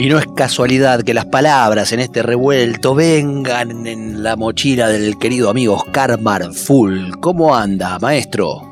Y 0.00 0.08
no 0.08 0.18
es 0.18 0.26
casualidad 0.28 1.02
que 1.02 1.12
las 1.12 1.26
palabras 1.26 1.92
en 1.92 2.00
este 2.00 2.22
revuelto 2.22 2.94
vengan 2.94 3.86
en 3.86 4.22
la 4.22 4.34
mochila 4.34 4.88
del 4.88 5.18
querido 5.18 5.50
amigo 5.50 5.74
Oscar 5.74 6.18
Marful. 6.18 7.20
¿Cómo 7.20 7.54
anda, 7.54 7.98
maestro? 7.98 8.62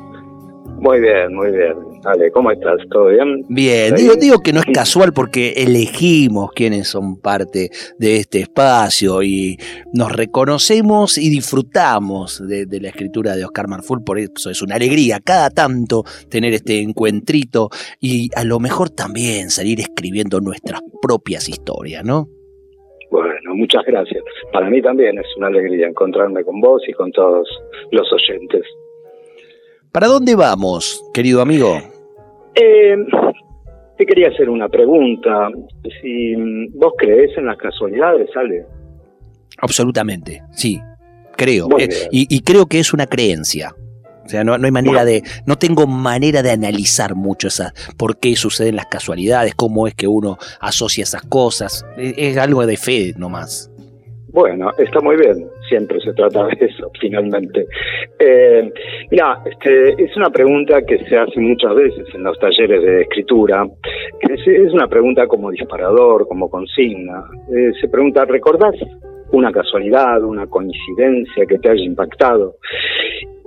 Muy 0.79 0.99
bien, 0.99 1.35
muy 1.35 1.51
bien. 1.51 1.88
Ale, 2.05 2.31
¿cómo 2.31 2.51
estás? 2.51 2.77
¿Todo 2.89 3.07
bien? 3.07 3.43
Bien, 3.49 3.93
digo, 3.95 4.13
digo 4.15 4.39
que 4.39 4.53
no 4.53 4.59
es 4.59 4.65
casual 4.73 5.11
porque 5.13 5.53
elegimos 5.57 6.51
quienes 6.53 6.87
son 6.87 7.19
parte 7.19 7.69
de 7.97 8.17
este 8.17 8.39
espacio 8.39 9.21
y 9.21 9.57
nos 9.93 10.11
reconocemos 10.11 11.17
y 11.17 11.29
disfrutamos 11.29 12.41
de, 12.47 12.67
la 12.79 12.89
escritura 12.89 13.35
de 13.35 13.43
Oscar 13.43 13.67
Marful, 13.67 14.03
por 14.03 14.17
eso 14.17 14.49
es 14.49 14.61
una 14.61 14.75
alegría 14.75 15.19
cada 15.23 15.49
tanto 15.49 16.03
tener 16.29 16.53
este 16.53 16.79
encuentrito 16.79 17.69
y 17.99 18.29
a 18.35 18.43
lo 18.45 18.59
mejor 18.59 18.89
también 18.89 19.49
salir 19.49 19.79
escribiendo 19.79 20.39
nuestras 20.39 20.81
propias 21.01 21.49
historias, 21.49 22.05
¿no? 22.05 22.29
Bueno, 23.11 23.55
muchas 23.55 23.83
gracias. 23.85 24.23
Para 24.53 24.69
mí 24.69 24.81
también 24.81 25.17
es 25.17 25.25
una 25.37 25.47
alegría 25.47 25.87
encontrarme 25.87 26.43
con 26.43 26.61
vos 26.61 26.81
y 26.87 26.93
con 26.93 27.11
todos 27.11 27.49
los 27.91 28.07
oyentes. 28.13 28.63
¿Para 29.91 30.07
dónde 30.07 30.35
vamos, 30.35 31.03
querido 31.13 31.41
amigo? 31.41 31.79
Eh, 32.53 32.95
te 33.97 34.05
quería 34.05 34.29
hacer 34.29 34.49
una 34.49 34.69
pregunta. 34.69 35.49
Si 36.01 36.35
vos 36.75 36.93
crees 36.97 37.35
en 37.37 37.47
las 37.47 37.57
casualidades, 37.57 38.29
Ale. 38.35 38.65
Absolutamente, 39.57 40.43
sí, 40.51 40.79
creo. 41.35 41.67
Eh, 41.79 41.89
y, 42.11 42.41
creo 42.41 42.67
que 42.67 42.79
es 42.79 42.93
una 42.93 43.07
creencia. 43.07 43.75
O 44.23 44.29
sea, 44.29 44.43
no, 44.43 44.53
hay 44.53 44.71
manera 44.71 45.03
de, 45.05 45.23
no 45.47 45.57
tengo 45.57 45.87
manera 45.87 46.43
de 46.43 46.51
analizar 46.51 47.15
mucho 47.15 47.47
esa, 47.47 47.73
por 47.97 48.19
qué 48.19 48.35
suceden 48.35 48.75
las 48.75 48.85
casualidades, 48.85 49.55
cómo 49.55 49.87
es 49.87 49.95
que 49.95 50.07
uno 50.07 50.37
asocia 50.59 51.01
esas 51.01 51.23
cosas. 51.23 51.83
es 51.97 52.37
algo 52.37 52.63
de 52.67 52.77
fe 52.77 53.13
nomás. 53.17 53.71
Bueno, 54.31 54.69
está 54.77 55.01
muy 55.01 55.15
bien, 55.15 55.47
siempre 55.67 55.99
se 56.01 56.13
trata 56.13 56.45
de 56.45 56.65
eso, 56.65 56.91
finalmente. 56.99 57.65
Eh, 58.19 58.71
mira, 59.09 59.41
este, 59.43 60.03
es 60.03 60.15
una 60.15 60.29
pregunta 60.29 60.83
que 60.83 61.03
se 61.05 61.17
hace 61.17 61.39
muchas 61.39 61.73
veces 61.73 62.07
en 62.13 62.23
los 62.23 62.37
talleres 62.37 62.83
de 62.83 63.01
escritura, 63.01 63.65
es, 64.21 64.73
una 64.73 64.87
pregunta 64.87 65.25
como 65.27 65.49
disparador, 65.49 66.27
como 66.27 66.47
consigna. 66.49 67.23
Eh, 67.51 67.71
se 67.81 67.87
pregunta, 67.87 68.25
¿recordás 68.25 68.75
una 69.31 69.51
casualidad, 69.51 70.23
una 70.23 70.45
coincidencia 70.45 71.45
que 71.47 71.57
te 71.57 71.69
haya 71.69 71.83
impactado? 71.83 72.57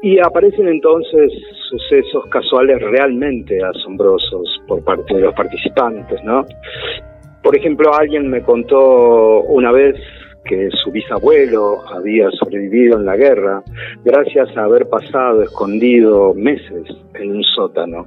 Y 0.03 0.19
aparecen 0.19 0.67
entonces 0.67 1.33
sucesos 1.71 2.27
casuales 2.27 2.83
realmente 2.83 3.63
asombrosos 3.63 4.61
por 4.67 4.83
parte 4.83 5.15
de 5.15 5.21
los 5.21 5.35
participantes, 5.35 6.23
¿no? 6.25 6.45
Por 7.41 7.57
ejemplo, 7.57 7.95
alguien 7.95 8.29
me 8.29 8.43
contó 8.43 9.43
una 9.43 9.71
vez 9.71 9.95
que 10.45 10.71
su 10.83 10.91
bisabuelo 10.91 11.83
había 11.89 12.31
sobrevivido 12.33 12.99
en 12.99 13.07
la 13.07 13.17
guerra 13.17 13.63
gracias 14.05 14.57
a 14.57 14.65
haber 14.65 14.89
pasado 14.89 15.43
escondido 15.43 16.35
meses 16.35 16.85
en 17.15 17.37
un 17.37 17.43
sótano. 17.43 18.07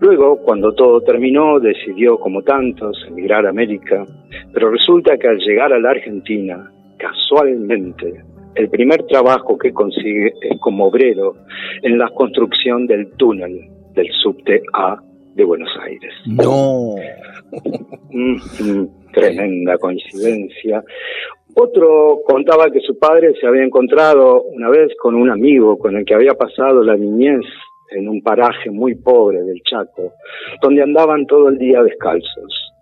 Luego, 0.00 0.38
cuando 0.38 0.72
todo 0.72 1.02
terminó, 1.02 1.60
decidió, 1.60 2.18
como 2.18 2.42
tantos, 2.42 3.04
emigrar 3.08 3.46
a 3.46 3.50
América, 3.50 4.06
pero 4.52 4.70
resulta 4.70 5.18
que 5.18 5.28
al 5.28 5.38
llegar 5.38 5.72
a 5.72 5.78
la 5.78 5.90
Argentina, 5.90 6.70
casualmente, 6.96 8.24
el 8.54 8.68
primer 8.70 9.04
trabajo 9.04 9.58
que 9.58 9.72
consigue 9.72 10.32
es 10.40 10.58
como 10.60 10.86
obrero 10.86 11.34
en 11.82 11.98
la 11.98 12.08
construcción 12.08 12.86
del 12.86 13.10
túnel 13.12 13.68
del 13.94 14.10
subte 14.22 14.62
A 14.72 15.00
de 15.34 15.44
Buenos 15.44 15.70
Aires. 15.82 16.12
No. 16.26 16.96
Mm, 18.10 18.34
mm, 18.34 18.88
tremenda 19.12 19.78
coincidencia. 19.78 20.82
Otro 21.54 22.20
contaba 22.24 22.70
que 22.70 22.80
su 22.80 22.98
padre 22.98 23.34
se 23.40 23.46
había 23.46 23.64
encontrado 23.64 24.42
una 24.42 24.68
vez 24.68 24.92
con 25.00 25.14
un 25.14 25.30
amigo 25.30 25.78
con 25.78 25.96
el 25.96 26.04
que 26.04 26.14
había 26.14 26.34
pasado 26.34 26.82
la 26.82 26.96
niñez 26.96 27.44
en 27.90 28.08
un 28.08 28.22
paraje 28.22 28.70
muy 28.70 28.94
pobre 28.94 29.42
del 29.42 29.60
Chaco, 29.62 30.12
donde 30.62 30.82
andaban 30.82 31.26
todo 31.26 31.48
el 31.48 31.58
día 31.58 31.82
descalzos. 31.82 32.72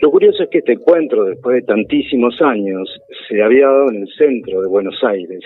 Lo 0.00 0.10
curioso 0.10 0.44
es 0.44 0.50
que 0.50 0.58
este 0.58 0.72
encuentro, 0.72 1.24
después 1.24 1.56
de 1.56 1.62
tantísimos 1.62 2.40
años, 2.42 2.88
se 3.28 3.42
había 3.42 3.66
dado 3.66 3.90
en 3.90 4.02
el 4.02 4.08
centro 4.16 4.60
de 4.60 4.68
Buenos 4.68 5.02
Aires 5.02 5.40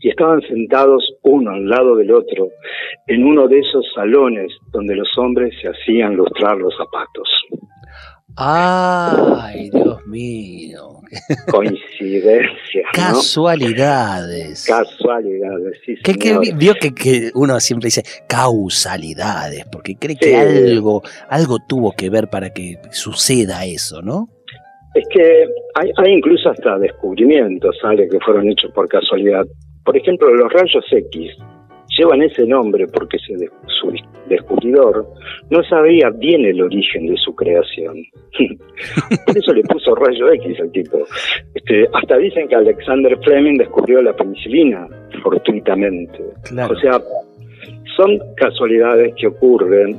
y 0.00 0.08
estaban 0.08 0.40
sentados 0.42 1.16
uno 1.22 1.52
al 1.52 1.68
lado 1.68 1.96
del 1.96 2.12
otro 2.12 2.48
en 3.06 3.24
uno 3.24 3.46
de 3.48 3.60
esos 3.60 3.84
salones 3.94 4.52
donde 4.72 4.96
los 4.96 5.08
hombres 5.18 5.54
se 5.60 5.68
hacían 5.68 6.16
lustrar 6.16 6.58
los 6.58 6.74
zapatos. 6.76 7.28
Ay, 8.36 9.70
Dios 9.70 10.06
mío. 10.06 11.00
Coincidencias. 11.50 12.86
Casualidades. 12.92 14.64
Casualidades, 14.66 15.78
sí. 15.84 15.94
¿Qué, 16.02 16.38
vio 16.56 16.74
que, 16.74 17.30
uno 17.34 17.60
siempre 17.60 17.88
dice 17.88 18.02
causalidades, 18.26 19.66
porque 19.70 19.96
cree 19.96 20.16
que 20.16 20.36
algo, 20.36 21.02
algo 21.28 21.58
tuvo 21.68 21.92
que 21.92 22.08
ver 22.08 22.28
para 22.28 22.50
que 22.50 22.78
suceda 22.90 23.64
eso, 23.66 24.00
¿no? 24.00 24.28
Es 24.94 25.06
que 25.08 25.46
hay, 25.74 25.90
hay 25.96 26.12
incluso 26.12 26.50
hasta 26.50 26.78
descubrimientos, 26.78 27.76
¿sale? 27.80 28.08
Que 28.08 28.18
fueron 28.20 28.48
hechos 28.50 28.70
por 28.72 28.88
casualidad. 28.88 29.44
Por 29.84 29.96
ejemplo, 29.96 30.34
los 30.34 30.52
rayos 30.52 30.84
X 30.90 31.36
llevan 31.96 32.22
ese 32.22 32.46
nombre 32.46 32.86
porque 32.86 33.18
su 33.18 33.92
descubridor 34.28 35.06
no 35.50 35.62
sabía 35.64 36.10
bien 36.10 36.44
el 36.44 36.62
origen 36.62 37.06
de 37.06 37.16
su 37.16 37.34
creación. 37.34 37.96
Por 39.26 39.36
eso 39.36 39.52
le 39.52 39.62
puso 39.62 39.94
rayo 39.94 40.32
X 40.32 40.60
al 40.60 40.72
tipo. 40.72 40.98
Este, 41.54 41.88
hasta 41.92 42.16
dicen 42.16 42.48
que 42.48 42.56
Alexander 42.56 43.18
Fleming 43.22 43.58
descubrió 43.58 44.00
la 44.02 44.14
penicilina 44.14 44.88
fortuitamente. 45.22 46.18
O 46.68 46.76
sea, 46.76 47.00
son 47.96 48.18
casualidades 48.36 49.14
que 49.16 49.26
ocurren 49.26 49.98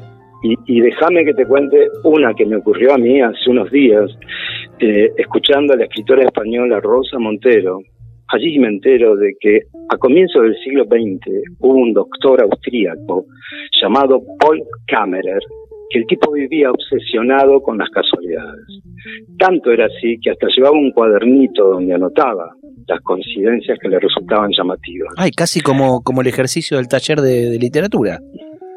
y, 0.65 0.81
déjame 0.81 1.23
que 1.23 1.33
te 1.33 1.45
cuente 1.45 1.87
una 2.03 2.33
que 2.33 2.45
me 2.45 2.57
ocurrió 2.57 2.93
a 2.93 2.97
mí 2.97 3.21
hace 3.21 3.49
unos 3.49 3.71
días, 3.71 4.11
eh, 4.79 5.09
escuchando 5.17 5.71
a 5.71 5.77
la 5.77 5.85
escritora 5.85 6.25
española 6.25 6.81
Rosa 6.81 7.17
Montero, 7.17 7.79
Allí 8.33 8.57
me 8.57 8.67
entero 8.67 9.15
de 9.15 9.35
que 9.39 9.61
a 9.89 9.97
comienzos 9.97 10.41
del 10.41 10.55
siglo 10.63 10.85
XX 10.85 11.29
hubo 11.59 11.75
un 11.75 11.93
doctor 11.93 12.41
austríaco 12.41 13.27
llamado 13.79 14.23
Paul 14.39 14.59
Kammerer, 14.87 15.39
que 15.91 15.99
el 15.99 16.07
tipo 16.07 16.31
vivía 16.31 16.71
obsesionado 16.71 17.61
con 17.61 17.77
las 17.77 17.89
casualidades. 17.91 18.65
Tanto 19.37 19.69
era 19.69 19.85
así 19.85 20.17
que 20.19 20.31
hasta 20.31 20.47
llevaba 20.47 20.75
un 20.75 20.91
cuadernito 20.93 21.73
donde 21.73 21.93
anotaba 21.93 22.55
las 22.87 22.99
coincidencias 23.01 23.77
que 23.79 23.87
le 23.87 23.99
resultaban 23.99 24.49
llamativas. 24.57 25.13
Ay, 25.15 25.29
casi 25.29 25.61
como, 25.61 26.01
como 26.01 26.21
el 26.21 26.27
ejercicio 26.27 26.77
del 26.77 26.87
taller 26.87 27.21
de 27.21 27.55
literatura. 27.59 28.19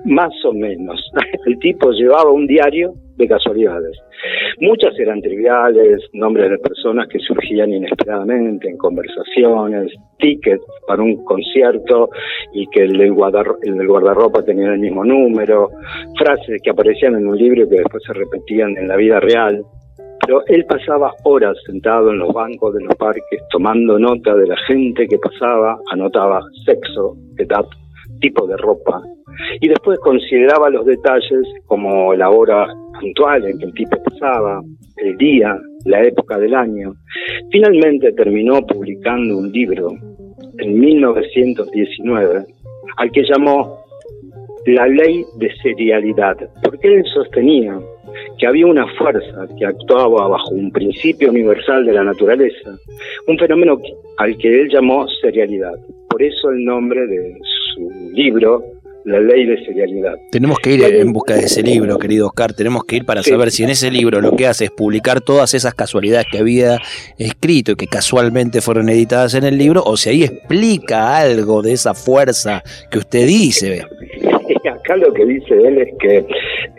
Más 0.05 0.34
o 0.44 0.53
menos. 0.53 1.00
El 1.47 1.59
tipo 1.61 1.91
llevaba 1.93 2.31
un 2.31 2.47
diario 2.47 2.93
de 3.16 3.28
casualidades. 3.28 3.99
Muchas 4.60 4.99
eran 4.99 5.20
triviales, 5.20 6.00
nombres 6.12 6.50
de 6.50 6.58
personas 6.58 7.08
que 7.08 7.19
surgían 7.19 7.73
inesperadamente 7.73 8.69
en 8.69 8.76
conversaciones, 8.76 9.93
tickets 10.19 10.64
para 10.87 11.02
un 11.02 11.25
concierto 11.25 12.11
y 12.52 12.67
que 12.69 12.85
el 12.85 12.99
del, 12.99 13.12
guardarropa 13.12 14.43
tenía 14.43 14.73
el 14.73 14.79
mismo 14.79 15.05
número, 15.05 15.70
frases 16.19 16.61
que 16.62 16.70
aparecían 16.70 17.17
en 17.17 17.26
un 17.26 17.37
libro 17.37 17.64
y 17.64 17.69
que 17.69 17.76
después 17.76 18.02
se 18.06 18.12
repetían 18.12 18.76
en 18.76 18.88
la 18.88 18.96
vida 18.96 19.20
real. 19.20 19.62
Pero 20.26 20.43
él 20.46 20.64
pasaba 20.64 21.12
horas 21.25 21.56
sentado 21.67 22.11
en 22.11 22.19
los 22.19 22.32
bancos 22.32 22.75
de 22.75 22.82
los 22.82 22.94
parques 22.96 23.41
tomando 23.50 23.99
nota 23.99 24.35
de 24.35 24.46
la 24.46 24.56
gente 24.67 25.06
que 25.06 25.19
pasaba, 25.19 25.79
anotaba 25.93 26.41
sexo, 26.64 27.17
edad, 27.38 27.64
tipo 28.20 28.46
de 28.46 28.56
ropa, 28.56 29.02
y 29.61 29.69
después 29.69 29.99
consideraba 30.00 30.70
los 30.70 30.87
detalles 30.87 31.46
como 31.67 32.14
la 32.14 32.31
hora 32.31 32.67
puntual 33.00 33.44
en 33.46 33.58
que 33.58 33.64
el 33.66 33.75
tipo 33.75 34.02
pasaba, 34.02 34.62
el 34.96 35.16
día, 35.16 35.56
la 35.84 36.02
época 36.02 36.38
del 36.38 36.54
año. 36.54 36.94
Finalmente 37.50 38.12
terminó 38.12 38.60
publicando 38.66 39.38
un 39.38 39.52
libro 39.52 39.93
en 40.58 40.81
1919 40.81 42.44
al 42.96 43.10
que 43.10 43.22
llamó 43.22 43.84
La 44.66 44.87
ley 44.87 45.25
de 45.38 45.54
serialidad, 45.62 46.37
porque 46.62 46.88
él 46.88 47.04
sostenía 47.14 47.78
que 48.38 48.46
había 48.46 48.66
una 48.66 48.87
fuerza 48.96 49.46
que 49.58 49.66
actuaba 49.66 50.28
bajo 50.28 50.50
un 50.50 50.70
principio 50.70 51.31
universal 51.31 51.84
de 51.84 51.93
la 51.93 52.04
naturaleza, 52.04 52.76
un 53.26 53.38
fenómeno 53.38 53.81
al 54.19 54.37
que 54.38 54.62
él 54.62 54.69
llamó 54.70 55.06
serialidad. 55.20 55.75
Por 56.08 56.22
eso 56.22 56.50
el 56.50 56.64
nombre 56.64 57.06
de 57.06 57.38
su 57.75 58.10
libro, 58.12 58.62
la 59.06 59.20
ley 59.20 59.47
de 59.47 59.64
serialidad. 59.64 60.19
Tenemos 60.32 60.58
que 60.58 60.75
ir 60.75 60.82
en 60.82 61.12
busca 61.12 61.35
de 61.35 61.43
ese 61.43 61.62
libro, 61.62 61.97
querido 61.97 62.26
Oscar. 62.26 62.53
Tenemos 62.53 62.85
que 62.85 62.97
ir 62.97 63.05
para 63.05 63.23
saber 63.23 63.53
si 63.53 63.62
en 63.62 63.70
ese 63.70 63.88
libro 63.88 64.20
lo 64.20 64.32
que 64.32 64.49
hace 64.49 64.64
es 64.64 64.70
publicar 64.73 65.20
todas 65.20 65.55
esas 65.55 65.75
casualidades 65.75 66.26
que 66.31 66.38
había 66.38 66.79
escrito 67.17 67.73
y 67.73 67.76
que 67.76 67.87
casualmente 67.87 68.61
fueron 68.61 68.88
editadas 68.88 69.35
en 69.35 69.44
el 69.44 69.56
libro, 69.56 69.82
o 69.85 69.97
si 69.97 70.11
ahí 70.11 70.25
explica 70.25 71.17
algo 71.19 71.62
de 71.62 71.73
esa 71.73 71.94
fuerza 71.94 72.64
que 72.91 72.99
usted 72.99 73.26
dice. 73.26 73.82
Acá 74.69 74.97
lo 74.97 75.12
que 75.12 75.25
dice 75.25 75.55
él 75.55 75.79
es 75.79 75.94
que, 76.00 76.26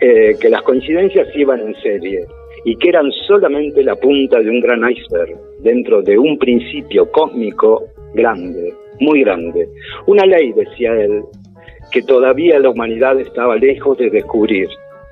eh, 0.00 0.36
que 0.38 0.50
las 0.50 0.60
coincidencias 0.62 1.28
iban 1.34 1.60
en 1.60 1.74
serie 1.80 2.26
y 2.66 2.76
que 2.76 2.90
eran 2.90 3.10
solamente 3.26 3.82
la 3.82 3.96
punta 3.96 4.38
de 4.40 4.50
un 4.50 4.60
gran 4.60 4.80
iceberg 4.90 5.34
dentro 5.60 6.02
de 6.02 6.18
un 6.18 6.38
principio 6.38 7.10
cósmico 7.10 7.84
grande, 8.12 8.74
muy 9.00 9.22
grande. 9.22 9.66
Una 10.06 10.26
ley, 10.26 10.52
decía 10.52 10.92
él, 10.92 11.22
que 11.90 12.02
todavía 12.02 12.58
la 12.58 12.70
humanidad 12.70 13.18
estaba 13.20 13.56
lejos 13.56 13.98
de 13.98 14.10
descubrir. 14.10 14.68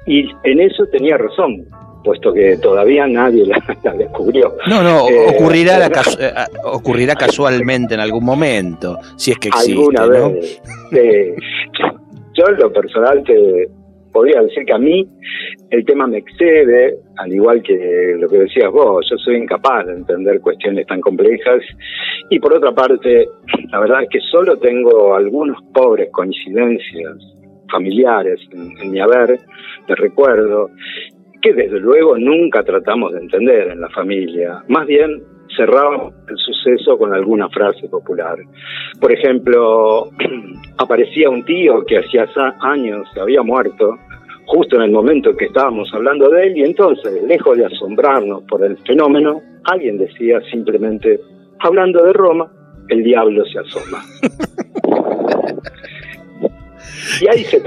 Y 0.06 0.28
en 0.44 0.60
eso 0.60 0.86
tenía 0.92 1.16
razón, 1.16 1.66
puesto 2.04 2.32
que 2.32 2.56
todavía 2.58 3.06
nadie 3.06 3.44
la, 3.46 3.60
descubrió. 3.98 4.54
No, 4.68 4.82
no, 4.82 5.08
eh, 5.08 5.26
ocurrirá, 5.34 5.86
eh, 5.86 6.30
ocurrirá 6.64 7.14
casualmente 7.18 7.94
en 7.94 8.00
algún 8.00 8.24
momento, 8.24 8.98
si 9.16 9.32
es 9.32 9.38
que 9.38 9.48
existe. 9.48 9.72
Alguna 9.72 10.06
vez. 10.06 10.62
yo 12.34 12.44
en 12.48 12.56
lo 12.56 12.72
personal 12.72 13.22
te, 13.24 13.68
podría 14.12 14.40
decir 14.40 14.64
que 14.64 14.72
a 14.72 14.78
mí 14.78 15.06
el 15.70 15.84
tema 15.84 16.06
me 16.06 16.18
excede, 16.18 16.96
al 17.16 17.32
igual 17.32 17.62
que 17.62 18.16
lo 18.18 18.28
que 18.28 18.38
decías 18.38 18.70
vos, 18.70 19.06
yo 19.10 19.16
soy 19.18 19.36
incapaz 19.36 19.86
de 19.86 19.94
entender 19.94 20.40
cuestiones 20.40 20.86
tan 20.86 21.00
complejas 21.00 21.62
y 22.30 22.38
por 22.38 22.54
otra 22.54 22.72
parte, 22.72 23.28
la 23.70 23.80
verdad 23.80 24.02
es 24.02 24.08
que 24.10 24.20
solo 24.20 24.56
tengo 24.58 25.14
algunos 25.14 25.62
pobres 25.72 26.08
coincidencias 26.12 27.16
familiares 27.70 28.40
en, 28.52 28.90
mi 28.90 29.00
haber, 29.00 29.38
de 29.88 29.94
recuerdo, 29.94 30.70
que 31.40 31.52
desde 31.52 31.80
luego 31.80 32.16
nunca 32.18 32.62
tratamos 32.62 33.12
de 33.12 33.20
entender 33.20 33.68
en 33.68 33.80
la 33.80 33.88
familia, 33.90 34.62
más 34.68 34.86
bien 34.86 35.22
cerramos 35.56 36.12
el 36.28 36.36
suceso 36.36 36.98
con 36.98 37.14
alguna 37.14 37.48
frase 37.48 37.88
popular. 37.88 38.36
Por 39.00 39.12
ejemplo, 39.12 40.10
aparecía 40.78 41.30
un 41.30 41.44
tío 41.44 41.84
que 41.86 41.98
hacía 41.98 42.26
años 42.60 43.08
había 43.18 43.42
muerto 43.42 43.96
justo 44.46 44.76
en 44.76 44.82
el 44.82 44.90
momento 44.90 45.30
en 45.30 45.36
que 45.36 45.46
estábamos 45.46 45.92
hablando 45.92 46.28
de 46.30 46.46
él 46.46 46.56
y 46.56 46.62
entonces, 46.62 47.22
lejos 47.24 47.56
de 47.56 47.66
asombrarnos 47.66 48.42
por 48.44 48.64
el 48.64 48.76
fenómeno, 48.78 49.42
alguien 49.64 49.98
decía 49.98 50.40
simplemente, 50.50 51.20
hablando 51.58 52.04
de 52.04 52.12
Roma, 52.12 52.50
el 52.88 53.02
diablo 53.02 53.44
se 53.44 53.58
asoma. 53.58 54.02
Y 57.26 57.28
ahí 57.28 57.44
se, 57.44 57.62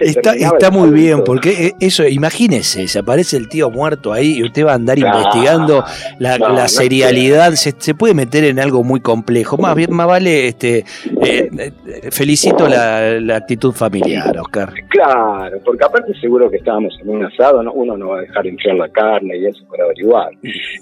está, 0.00 0.34
está 0.34 0.70
muy 0.70 0.90
bien, 0.90 1.24
porque 1.24 1.50
e, 1.50 1.86
eso, 1.86 2.06
imagínese, 2.06 2.86
se 2.88 2.98
aparece 2.98 3.36
el 3.36 3.48
tío 3.48 3.70
muerto 3.70 4.12
ahí 4.12 4.38
y 4.38 4.44
usted 4.44 4.66
va 4.66 4.72
a 4.72 4.74
andar 4.74 4.98
investigando 4.98 5.84
la, 6.18 6.68
serialidad, 6.68 7.52
se, 7.52 7.94
puede 7.94 8.14
meter 8.14 8.44
en 8.44 8.58
algo 8.58 8.82
muy 8.84 9.00
complejo. 9.00 9.56
Más 9.58 9.74
bien, 9.74 9.92
más 9.92 10.06
vale, 10.06 10.48
este, 10.48 10.78
eh, 10.78 11.50
eh, 11.58 11.72
felicito 12.10 12.68
la, 12.68 13.36
actitud 13.36 13.72
familiar, 13.72 14.36
Oscar. 14.38 14.72
Claro, 14.88 15.58
porque 15.64 15.84
aparte 15.84 16.12
seguro 16.20 16.50
que 16.50 16.56
estábamos 16.56 16.98
en 17.00 17.08
un 17.08 17.24
asado, 17.24 17.62
uno 17.72 17.96
no 17.96 18.08
va 18.08 18.18
a 18.18 18.20
dejar 18.22 18.46
enfriar 18.46 18.76
la 18.76 18.88
carne 18.88 19.36
y 19.36 19.46
eso 19.46 19.64
para 19.68 19.84
averiguar. 19.84 20.30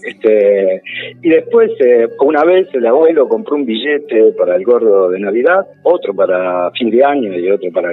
Este, 0.02 0.82
y 1.22 1.28
después, 1.28 1.70
eh, 1.80 2.08
una 2.20 2.44
vez 2.44 2.68
el 2.72 2.86
abuelo 2.86 3.28
compró 3.28 3.56
un 3.56 3.64
billete 3.64 4.32
para 4.38 4.56
el 4.56 4.64
gordo 4.64 5.10
de 5.10 5.20
Navidad, 5.20 5.66
otro 5.82 6.14
para 6.14 6.70
fin 6.72 6.90
de 6.90 7.04
año 7.04 7.36
y 7.38 7.50
otro 7.50 7.70
para 7.72 7.92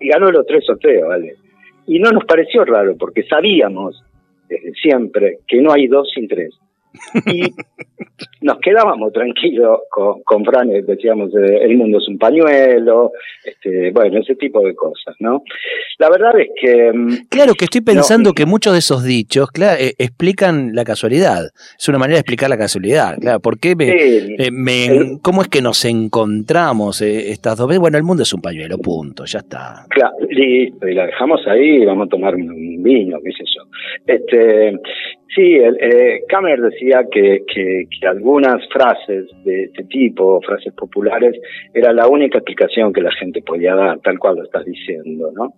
y 0.00 0.08
ganó 0.08 0.30
los 0.30 0.46
tres 0.46 0.64
sorteos. 0.64 1.14
Y 1.86 1.98
no 1.98 2.10
nos 2.10 2.24
pareció 2.24 2.64
raro, 2.64 2.96
porque 2.98 3.22
sabíamos 3.24 4.02
desde 4.48 4.72
siempre 4.72 5.38
que 5.46 5.60
no 5.60 5.72
hay 5.72 5.86
dos 5.86 6.10
sin 6.14 6.28
tres. 6.28 6.58
Y 7.26 7.42
nos 8.40 8.58
quedábamos 8.60 9.12
tranquilos 9.12 9.80
con, 9.90 10.22
con 10.22 10.44
Fran, 10.44 10.68
decíamos, 10.86 11.30
eh, 11.34 11.58
el 11.62 11.76
mundo 11.76 11.98
es 11.98 12.08
un 12.08 12.18
pañuelo, 12.18 13.12
este, 13.44 13.90
bueno, 13.90 14.20
ese 14.20 14.34
tipo 14.36 14.60
de 14.64 14.74
cosas, 14.74 15.14
¿no? 15.20 15.42
La 15.98 16.08
verdad 16.10 16.38
es 16.38 16.48
que... 16.60 16.92
Mm, 16.92 17.28
claro, 17.28 17.54
que 17.54 17.64
estoy 17.64 17.80
pensando 17.80 18.32
que 18.32 18.46
muchos 18.46 18.72
de 18.72 18.78
esos 18.80 19.04
dichos, 19.04 19.50
claro, 19.50 19.80
eh, 19.80 19.94
explican 19.98 20.74
la 20.74 20.84
casualidad. 20.84 21.50
Es 21.78 21.88
una 21.88 21.98
manera 21.98 22.16
de 22.16 22.20
explicar 22.20 22.50
la 22.50 22.58
casualidad, 22.58 23.18
claro. 23.18 23.40
¿Por 23.40 23.58
qué 23.58 23.74
me, 23.76 23.90
eh, 23.90 25.18
¿Cómo 25.22 25.42
es 25.42 25.48
que 25.48 25.62
nos 25.62 25.84
encontramos 25.84 27.00
estas 27.00 27.56
dos 27.56 27.68
veces? 27.68 27.80
Bueno, 27.80 27.98
el 27.98 28.04
mundo 28.04 28.22
es 28.22 28.32
un 28.32 28.40
pañuelo, 28.40 28.78
punto, 28.78 29.24
ya 29.24 29.40
está. 29.40 29.84
Claro, 29.90 30.14
listo, 30.30 30.88
y 30.88 30.94
la 30.94 31.06
dejamos 31.06 31.40
ahí 31.46 31.84
vamos 31.84 32.06
a 32.06 32.10
tomar 32.10 32.34
un 32.34 32.82
vino, 32.82 33.18
qué 33.22 33.32
sé 33.32 33.44
yo. 33.54 33.62
Este, 34.06 34.78
Sí, 35.34 35.56
eh, 35.56 36.22
Kammer 36.26 36.58
decía 36.60 37.04
que, 37.10 37.44
que, 37.46 37.86
algunas 38.06 38.66
frases 38.72 39.26
de 39.44 39.64
este 39.64 39.84
tipo, 39.84 40.40
frases 40.40 40.72
populares, 40.72 41.38
era 41.74 41.92
la 41.92 42.08
única 42.08 42.38
explicación 42.38 42.92
que 42.94 43.02
la 43.02 43.12
gente 43.12 43.42
podía 43.42 43.74
dar, 43.74 44.00
tal 44.00 44.18
cual 44.18 44.36
lo 44.36 44.44
estás 44.44 44.64
diciendo, 44.64 45.30
¿no? 45.32 45.52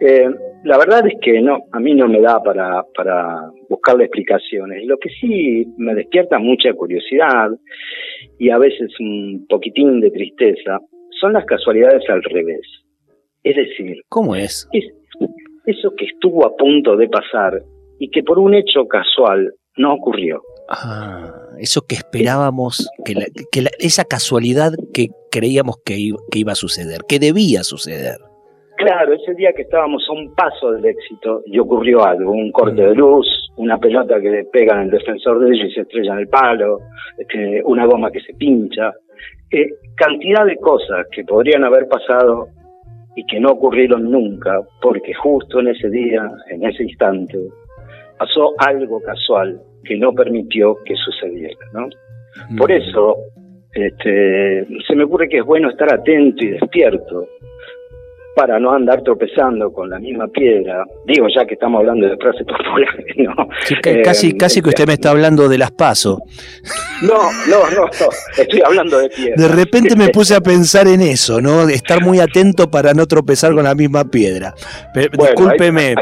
Eh, 0.00 0.30
la 0.62 0.78
verdad 0.78 1.04
es 1.08 1.14
que 1.20 1.40
no, 1.40 1.64
a 1.72 1.80
mí 1.80 1.94
no 1.94 2.06
me 2.06 2.20
da 2.20 2.40
para, 2.42 2.84
para 2.94 3.50
buscarle 3.68 4.04
explicaciones. 4.04 4.86
Lo 4.86 4.98
que 4.98 5.08
sí 5.08 5.66
me 5.76 5.94
despierta 5.96 6.38
mucha 6.38 6.72
curiosidad 6.74 7.50
y 8.38 8.50
a 8.50 8.58
veces 8.58 8.92
un 9.00 9.46
poquitín 9.48 10.00
de 10.00 10.12
tristeza 10.12 10.78
son 11.20 11.32
las 11.32 11.44
casualidades 11.44 12.08
al 12.08 12.22
revés. 12.22 12.66
Es 13.42 13.56
decir, 13.56 14.00
¿cómo 14.08 14.36
es? 14.36 14.68
es 14.72 14.84
eso 15.66 15.92
que 15.96 16.06
estuvo 16.06 16.46
a 16.46 16.56
punto 16.56 16.96
de 16.96 17.08
pasar 17.08 17.60
y 17.98 18.10
que 18.10 18.22
por 18.22 18.38
un 18.38 18.54
hecho 18.54 18.86
casual 18.86 19.52
no 19.76 19.94
ocurrió. 19.94 20.42
Ah, 20.68 21.32
eso 21.58 21.82
que 21.88 21.94
esperábamos, 21.94 22.90
que, 23.04 23.14
esa 23.78 24.04
casualidad 24.04 24.72
que 24.92 25.08
creíamos 25.30 25.76
que 25.84 25.96
iba, 25.98 26.52
a 26.52 26.54
suceder, 26.54 27.00
que 27.08 27.18
debía 27.18 27.62
suceder. 27.62 28.18
Claro, 28.76 29.12
ese 29.12 29.34
día 29.34 29.52
que 29.56 29.62
estábamos 29.62 30.04
a 30.08 30.12
un 30.12 30.34
paso 30.34 30.70
del 30.72 30.84
éxito 30.84 31.42
y 31.46 31.58
ocurrió 31.58 32.04
algo, 32.04 32.30
un 32.30 32.52
corte 32.52 32.82
de 32.82 32.94
luz, 32.94 33.26
una 33.56 33.76
pelota 33.78 34.20
que 34.20 34.30
le 34.30 34.44
pega 34.44 34.74
en 34.74 34.82
el 34.82 34.90
defensor 34.90 35.40
de 35.40 35.52
ellos 35.52 35.70
y 35.70 35.74
se 35.74 35.80
estrella 35.80 36.12
en 36.12 36.18
el 36.20 36.28
palo, 36.28 36.78
este, 37.16 37.60
una 37.64 37.86
goma 37.86 38.10
que 38.12 38.20
se 38.20 38.34
pincha, 38.34 38.92
eh, 39.50 39.68
cantidad 39.96 40.44
de 40.44 40.56
cosas 40.56 41.06
que 41.10 41.24
podrían 41.24 41.64
haber 41.64 41.88
pasado 41.88 42.48
y 43.16 43.24
que 43.26 43.40
no 43.40 43.50
ocurrieron 43.50 44.08
nunca, 44.10 44.60
porque 44.80 45.12
justo 45.14 45.58
en 45.58 45.68
ese 45.68 45.90
día, 45.90 46.30
en 46.50 46.64
ese 46.64 46.84
instante, 46.84 47.36
pasó 48.18 48.54
algo 48.58 49.00
casual 49.00 49.60
que 49.84 49.96
no 49.96 50.12
permitió 50.12 50.76
que 50.84 50.94
sucediera, 50.96 51.66
¿no? 51.72 51.88
Por 52.56 52.70
eso 52.70 53.16
este, 53.72 54.66
se 54.86 54.94
me 54.94 55.04
ocurre 55.04 55.28
que 55.28 55.38
es 55.38 55.44
bueno 55.44 55.70
estar 55.70 55.92
atento 55.92 56.44
y 56.44 56.50
despierto 56.50 57.26
para 58.38 58.60
no 58.60 58.72
andar 58.72 59.02
tropezando 59.02 59.72
con 59.72 59.90
la 59.90 59.98
misma 59.98 60.28
piedra. 60.28 60.84
Digo, 61.04 61.26
ya 61.34 61.44
que 61.44 61.54
estamos 61.54 61.80
hablando 61.80 62.06
de 62.06 62.16
frases 62.18 62.46
populares, 62.46 63.04
¿no? 63.16 63.34
casi, 64.04 64.28
eh, 64.28 64.36
casi 64.38 64.62
que 64.62 64.68
usted 64.68 64.86
me 64.86 64.92
está 64.92 65.10
hablando 65.10 65.48
de 65.48 65.58
las 65.58 65.72
pasos. 65.72 66.20
No, 67.02 67.16
no, 67.48 67.68
no, 67.70 67.88
estoy 68.36 68.62
hablando 68.64 68.98
de 68.98 69.08
piedra. 69.08 69.34
De 69.36 69.48
repente 69.48 69.96
me 69.96 70.10
puse 70.10 70.36
a 70.36 70.40
pensar 70.40 70.86
en 70.86 71.00
eso, 71.00 71.40
¿no? 71.40 71.68
Estar 71.68 72.00
muy 72.00 72.20
atento 72.20 72.70
para 72.70 72.94
no 72.94 73.06
tropezar 73.06 73.52
con 73.54 73.64
la 73.64 73.74
misma 73.74 74.04
piedra. 74.04 74.54
discúlpeme, 74.94 75.96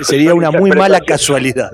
sería 0.00 0.34
una 0.34 0.50
muy 0.50 0.72
mala 0.72 1.00
casualidad 1.00 1.70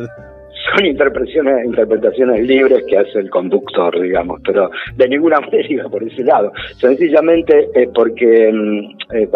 son 0.75 0.87
interpretaciones, 0.87 1.66
interpretaciones 1.66 2.46
libres 2.46 2.85
que 2.88 2.99
hace 2.99 3.18
el 3.18 3.30
conductor, 3.30 4.00
digamos, 4.00 4.40
pero 4.44 4.70
de 4.96 5.08
ninguna 5.08 5.40
manera 5.40 5.66
iba 5.68 5.88
por 5.88 6.02
ese 6.02 6.25
lado. 6.25 6.52
Sencillamente 6.78 7.68
es 7.75 7.88
porque 7.94 8.50
mm, 8.52 9.14
eh, 9.14 9.28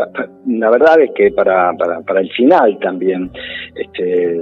la 0.47 0.71
verdad 0.71 1.01
es 1.01 1.11
que 1.15 1.31
para, 1.31 1.73
para, 1.75 2.01
para 2.01 2.21
el 2.21 2.31
final 2.33 2.79
también 2.81 3.31
este, 3.75 4.41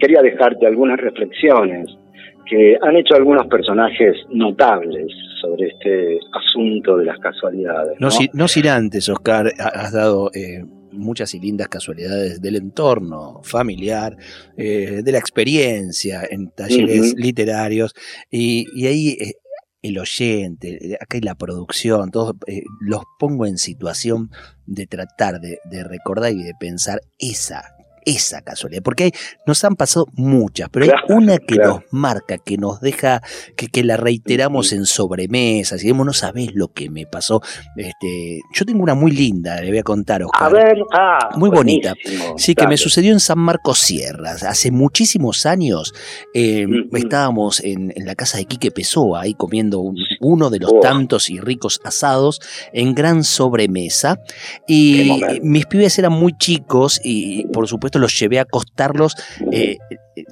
quería 0.00 0.22
dejarte 0.22 0.66
algunas 0.66 0.98
reflexiones 0.98 1.96
que 2.46 2.76
han 2.80 2.96
hecho 2.96 3.14
algunos 3.14 3.46
personajes 3.46 4.16
notables 4.30 5.06
sobre 5.40 5.68
este 5.68 6.18
asunto 6.32 6.96
de 6.98 7.06
las 7.06 7.18
casualidades. 7.18 7.98
No, 7.98 8.08
no 8.32 8.48
sin 8.48 8.68
antes, 8.68 9.08
Oscar, 9.08 9.46
has 9.58 9.92
dado 9.92 10.30
eh, 10.34 10.62
muchas 10.98 11.34
y 11.34 11.40
lindas 11.40 11.68
casualidades 11.68 12.40
del 12.40 12.56
entorno 12.56 13.40
familiar, 13.42 14.16
eh, 14.56 15.02
de 15.04 15.12
la 15.12 15.18
experiencia 15.18 16.22
en 16.28 16.50
talleres 16.50 17.14
literarios, 17.16 17.94
y, 18.30 18.86
ahí 18.86 19.16
eh, 19.20 19.34
el 19.82 19.98
oyente, 19.98 20.96
acá 21.00 21.16
hay 21.16 21.20
la 21.20 21.34
producción, 21.34 22.10
todos 22.10 22.36
los 22.80 23.02
pongo 23.18 23.44
en 23.44 23.58
situación 23.58 24.30
de 24.66 24.86
tratar 24.86 25.40
de, 25.40 25.84
recordar 25.84 26.32
y 26.32 26.42
de 26.42 26.54
pensar 26.58 27.00
esa 27.18 27.73
esa 28.04 28.42
casualidad, 28.42 28.82
porque 28.82 29.12
nos 29.46 29.64
han 29.64 29.76
pasado 29.76 30.06
muchas, 30.12 30.68
pero 30.70 30.86
hay 30.86 30.92
una 31.08 31.38
que 31.38 31.56
nos 31.56 31.80
marca, 31.90 32.38
que 32.38 32.56
nos 32.56 32.80
deja, 32.80 33.20
que, 33.56 33.66
que 33.68 33.82
la 33.82 33.96
reiteramos 33.96 34.72
en 34.72 34.86
sobremesas, 34.86 35.82
y 35.82 35.92
no 36.04 36.12
sabés 36.12 36.54
lo 36.54 36.68
que 36.68 36.90
me 36.90 37.06
pasó. 37.06 37.40
Este, 37.76 38.40
yo 38.52 38.64
tengo 38.64 38.82
una 38.82 38.94
muy 38.94 39.12
linda, 39.12 39.60
le 39.60 39.68
voy 39.68 39.78
a 39.78 39.82
contar, 39.82 40.22
Oscar. 40.22 40.44
A 40.44 40.48
ver, 40.48 40.76
ah, 40.92 41.30
muy 41.36 41.50
bonita. 41.50 41.94
Sí, 42.36 42.54
que 42.54 42.66
me 42.66 42.76
sucedió 42.76 43.12
en 43.12 43.20
San 43.20 43.38
Marcos 43.38 43.78
Sierras. 43.78 44.42
Hace 44.42 44.70
muchísimos 44.70 45.46
años 45.46 45.92
eh, 46.34 46.66
estábamos 46.92 47.60
en, 47.60 47.92
la 47.96 48.14
casa 48.14 48.38
de 48.38 48.44
Quique 48.44 48.70
Pessoa, 48.70 49.22
ahí 49.22 49.34
comiendo 49.34 49.82
uno 50.20 50.50
de 50.50 50.58
los 50.58 50.80
tantos 50.80 51.30
y 51.30 51.38
ricos 51.38 51.80
asados 51.84 52.40
en 52.72 52.94
gran 52.94 53.24
sobremesa. 53.24 54.20
Y 54.66 55.10
mis 55.42 55.66
pibes 55.66 55.98
eran 55.98 56.12
muy 56.12 56.36
chicos 56.36 57.00
y 57.02 57.46
por 57.46 57.68
supuesto 57.68 57.93
los 57.98 58.18
llevé 58.18 58.38
a 58.38 58.42
acostarlos. 58.42 59.14
Eh, 59.52 59.78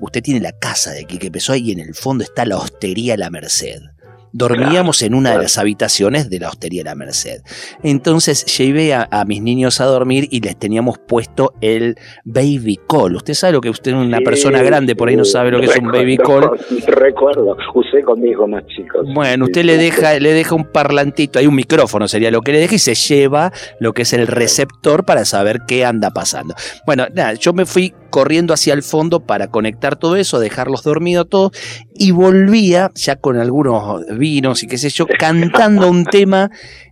usted 0.01 0.23
tiene 0.23 0.41
la 0.41 0.53
casa 0.53 0.93
de 0.93 1.05
Quique 1.05 1.31
Pessoa 1.31 1.57
y 1.57 1.73
en 1.73 1.81
el 1.81 1.95
fondo 1.95 2.25
está 2.25 2.45
la 2.45 2.57
hostería 2.57 3.17
La 3.17 3.31
Merced 3.31 3.83
dormíamos 4.33 5.03
en 5.03 5.15
una 5.15 5.33
de 5.33 5.39
las 5.39 5.59
habitaciones 5.59 6.31
de 6.31 6.41
la 6.41 6.49
hostería 6.49 6.83
La 6.85 6.95
Merced. 6.95 7.43
Entonces 7.83 8.45
llevé 8.57 8.95
a, 8.95 9.09
mis 9.27 9.43
niños 9.43 9.81
a 9.81 9.85
dormir 9.85 10.29
y 10.31 10.41
les 10.41 10.59
teníamos 10.59 10.99
puesto 10.99 11.55
el 11.61 11.97
baby 12.25 12.79
call. 12.89 13.17
Usted 13.17 13.35
sabe 13.35 13.53
lo 13.55 13.61
que 13.61 13.71
usted 13.71 13.93
es 13.93 13.97
una 13.97 14.21
persona 14.21 14.63
grande, 14.63 14.97
por 14.97 15.09
ahí 15.09 15.17
no 15.17 15.25
sabe 15.25 15.51
lo 15.51 15.61
que 15.61 15.67
es 15.67 15.77
un 15.77 15.89
baby 15.89 16.17
call. 16.17 16.51
Recuerdo, 16.87 17.57
usé 17.75 18.03
con 18.03 18.21
mi 18.21 18.31
hijo 18.31 18.47
más 18.47 18.67
chicos. 18.67 19.07
Bueno, 19.15 19.45
usted 19.45 19.65
le 19.65 19.77
deja, 19.77 20.19
le 20.19 20.33
deja 20.33 20.55
un 20.55 20.65
parlantito, 20.65 21.39
hay 21.39 21.47
un 21.47 21.55
micrófono 21.55 22.09
sería 22.09 22.31
lo 22.31 22.41
que 22.43 22.53
le 22.53 22.59
deja 22.59 22.75
y 22.75 22.79
se 22.79 22.95
lleva 22.95 23.53
lo 23.79 23.93
que 23.93 24.03
es 24.03 24.13
el 24.13 24.27
receptor 24.27 25.05
para 25.05 25.25
saber 25.25 25.61
qué 25.67 25.85
anda 25.85 26.11
pasando. 26.11 26.55
Bueno, 26.87 27.07
nada, 27.13 27.35
yo 27.35 27.53
me 27.53 27.67
fui 27.67 27.95
corriendo 28.13 28.55
hacia 28.55 28.75
el 28.75 28.85
fondo 28.85 29.21
para 29.21 29.49
conectar 29.49 29.97
todo 29.97 30.15
eso, 30.15 30.39
dejarlos 30.39 30.85
dormidos 30.85 31.29
todos 31.29 31.53
y 31.95 32.13
volvía 32.13 32.93
ya 32.95 33.17
con 33.17 33.39
algunos 33.39 34.07
vinos 34.17 34.63
y 34.63 34.69
qué 34.69 34.79
sé 34.79 34.91
yo, 34.91 35.07
cantando 35.19 35.91
un 35.91 36.05
tema 36.11 36.51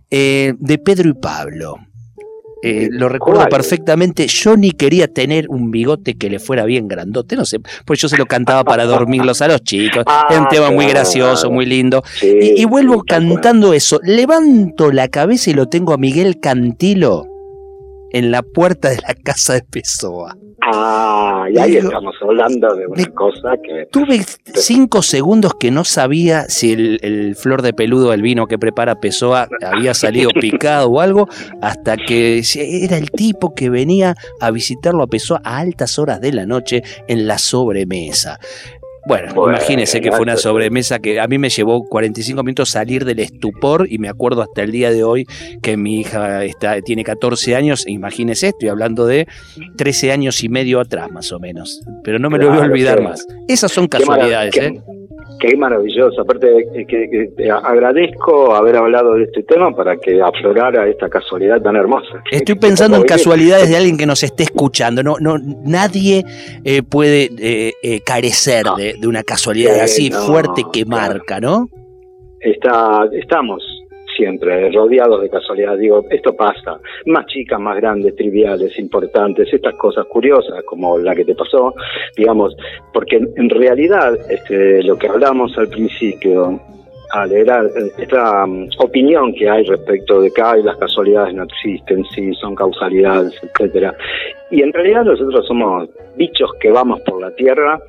eh, 0.09 0.55
de 0.57 0.77
Pedro 0.79 1.09
y 1.09 1.13
Pablo. 1.13 1.77
Eh, 2.63 2.89
lo 2.91 3.09
recuerdo 3.09 3.47
perfectamente. 3.49 4.27
Yo 4.27 4.55
ni 4.55 4.71
quería 4.71 5.07
tener 5.07 5.47
un 5.49 5.71
bigote 5.71 6.15
que 6.15 6.29
le 6.29 6.39
fuera 6.39 6.65
bien 6.65 6.87
grandote, 6.87 7.35
no 7.35 7.45
sé, 7.45 7.59
pues 7.85 7.99
yo 7.99 8.07
se 8.07 8.17
lo 8.17 8.27
cantaba 8.27 8.63
para 8.63 8.85
dormirlos 8.85 9.41
a 9.41 9.47
los 9.47 9.63
chicos. 9.63 10.03
es 10.29 10.37
un 10.37 10.45
ah, 10.45 10.49
tema 10.49 10.69
muy 10.69 10.85
gracioso, 10.85 11.49
muy 11.49 11.65
lindo. 11.65 12.03
y, 12.21 12.65
vuelvo 12.65 13.03
cantando 13.03 13.73
eso. 13.73 13.99
Levanto 14.03 14.91
la 14.91 15.07
cabeza 15.07 15.49
y 15.49 15.53
lo 15.53 15.67
tengo 15.67 15.93
a 15.93 15.97
Miguel 15.97 16.39
Cantilo 16.39 17.30
en 18.11 18.31
la 18.31 18.41
puerta 18.41 18.89
de 18.89 18.97
la 18.97 19.13
casa 19.13 19.53
de 19.53 19.63
Pessoa. 19.63 20.35
Ah, 20.63 21.47
y 21.51 21.57
ahí 21.57 21.75
estamos 21.77 22.15
hablando 22.21 22.75
de 22.75 22.85
una 22.85 23.05
cosa 23.07 23.53
que... 23.63 23.87
Tuve 23.91 24.23
cinco 24.53 25.01
segundos 25.01 25.55
que 25.59 25.71
no 25.71 25.83
sabía 25.83 26.43
si 26.49 26.71
el, 26.73 27.35
flor 27.35 27.63
de 27.63 27.73
peludo 27.73 28.11
del 28.11 28.21
vino 28.21 28.47
que 28.47 28.59
prepara 28.59 28.99
Pessoa 28.99 29.49
había 29.65 29.95
salido 29.95 30.29
picado 30.39 30.89
o 30.89 31.01
algo, 31.01 31.27
hasta 31.61 31.97
que 31.97 32.43
era 32.55 32.97
el 32.97 33.09
tipo 33.09 33.55
que 33.55 33.69
venía 33.69 34.15
a 34.39 34.51
visitarlo 34.51 35.03
a 35.03 35.07
Pessoa 35.07 35.41
a 35.43 35.57
altas 35.57 35.97
horas 35.97 36.21
de 36.21 36.31
la 36.31 36.45
noche 36.45 36.83
en 37.07 37.25
la 37.25 37.39
sobremesa. 37.39 38.39
Bueno, 39.05 39.33
imagínese 39.49 39.99
que 39.99 40.11
fue 40.11 40.21
una 40.21 40.37
sobremesa 40.37 40.99
que 40.99 41.19
a 41.19 41.27
mí 41.27 41.37
me 41.37 41.49
llevó 41.49 41.83
45 41.87 42.43
minutos 42.43 42.69
salir 42.69 43.03
del 43.03 43.19
estupor 43.19 43.87
y 43.89 43.97
me 43.97 44.09
acuerdo 44.09 44.41
hasta 44.41 44.61
el 44.61 44.71
día 44.71 44.91
de 44.91 45.03
hoy 45.03 45.25
que 45.61 45.75
mi 45.75 45.99
hija 45.99 46.43
está, 46.43 46.81
tiene 46.81 47.03
14 47.03 47.55
años, 47.55 47.85
imagínese, 47.87 48.49
estoy 48.49 48.69
hablando 48.69 49.05
de 49.05 49.27
13 49.77 50.11
años 50.11 50.43
y 50.43 50.49
medio 50.49 50.79
atrás 50.79 51.11
más 51.11 51.31
o 51.31 51.39
menos, 51.39 51.81
pero 52.03 52.19
no 52.19 52.29
me 52.29 52.37
lo 52.37 52.49
voy 52.49 52.59
a 52.59 52.61
olvidar 52.61 53.01
más. 53.01 53.25
Esas 53.47 53.71
son 53.71 53.87
casualidades, 53.87 54.55
¿eh? 54.57 54.81
Qué 55.41 55.57
maravilloso. 55.57 56.21
Aparte, 56.21 56.67
que, 56.87 57.49
agradezco 57.51 58.53
haber 58.53 58.75
hablado 58.75 59.15
de 59.15 59.23
este 59.23 59.41
tema 59.41 59.75
para 59.75 59.97
que 59.97 60.21
aflorara 60.21 60.87
esta 60.87 61.09
casualidad 61.09 61.59
tan 61.59 61.75
hermosa. 61.75 62.23
Estoy 62.29 62.55
pensando 62.55 62.97
en 62.97 63.03
casualidades 63.03 63.67
de 63.67 63.75
alguien 63.75 63.97
que 63.97 64.05
nos 64.05 64.21
esté 64.21 64.43
escuchando. 64.43 65.01
No, 65.01 65.17
no, 65.19 65.39
nadie 65.65 66.23
eh, 66.63 66.83
puede 66.83 67.31
eh, 67.39 67.73
eh, 67.81 68.01
carecer 68.01 68.65
de, 68.77 69.07
una 69.07 69.23
casualidad 69.23 69.79
así 69.79 70.11
fuerte 70.11 70.63
que 70.71 70.85
marca, 70.85 71.39
¿no? 71.39 71.67
Está, 72.39 73.09
estamos 73.11 73.63
siempre, 74.21 74.69
rodeados 74.71 75.19
de 75.21 75.29
casualidad. 75.29 75.77
Digo, 75.77 76.05
esto 76.11 76.35
pasa. 76.35 76.79
Más 77.07 77.25
chicas, 77.25 77.59
más 77.59 77.77
grandes, 77.77 78.15
triviales, 78.15 78.77
importantes, 78.77 79.51
estas 79.51 79.75
cosas 79.75 80.05
curiosas 80.05 80.63
como 80.65 80.99
la 80.99 81.15
que 81.15 81.25
te 81.25 81.33
pasó, 81.33 81.73
digamos, 82.15 82.55
porque 82.93 83.15
en 83.17 83.49
realidad 83.49 84.13
este, 84.29 84.83
lo 84.83 84.95
que 84.97 85.07
hablamos 85.07 85.57
al 85.57 85.69
principio, 85.69 86.59
era 87.29 87.63
esta 87.97 88.45
um, 88.45 88.69
opinión 88.77 89.33
que 89.33 89.49
hay 89.49 89.63
respecto 89.65 90.21
de 90.21 90.31
que 90.31 90.41
las 90.63 90.77
casualidades 90.77 91.33
no 91.33 91.43
existen, 91.43 92.05
sí, 92.15 92.33
son 92.35 92.55
causalidades, 92.55 93.33
etcétera. 93.43 93.93
Y 94.49 94.61
en 94.61 94.71
realidad 94.71 95.03
nosotros 95.03 95.45
somos 95.47 95.89
bichos 96.15 96.49
que 96.59 96.69
vamos 96.69 97.01
por 97.01 97.19
la 97.21 97.31
tierra 97.31 97.81